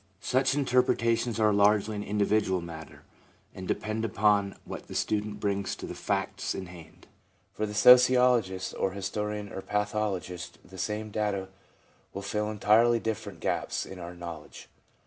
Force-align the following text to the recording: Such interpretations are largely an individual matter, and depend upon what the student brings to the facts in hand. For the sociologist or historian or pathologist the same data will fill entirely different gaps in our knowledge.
Such 0.19 0.55
interpretations 0.55 1.39
are 1.39 1.53
largely 1.53 1.95
an 1.95 2.01
individual 2.03 2.59
matter, 2.59 3.03
and 3.53 3.67
depend 3.67 4.03
upon 4.03 4.55
what 4.65 4.87
the 4.87 4.95
student 4.95 5.39
brings 5.39 5.75
to 5.75 5.85
the 5.85 5.93
facts 5.93 6.55
in 6.55 6.65
hand. 6.65 7.05
For 7.53 7.67
the 7.67 7.75
sociologist 7.75 8.73
or 8.79 8.93
historian 8.93 9.53
or 9.53 9.61
pathologist 9.61 10.57
the 10.65 10.79
same 10.79 11.11
data 11.11 11.49
will 12.15 12.23
fill 12.23 12.49
entirely 12.49 12.99
different 12.99 13.41
gaps 13.41 13.85
in 13.85 13.99
our 13.99 14.15
knowledge. 14.15 14.69